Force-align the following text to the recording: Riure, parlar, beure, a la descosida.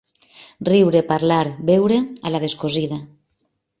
Riure, 0.69 1.03
parlar, 1.11 1.43
beure, 1.71 1.99
a 2.25 2.33
la 2.37 2.41
descosida. 2.47 2.99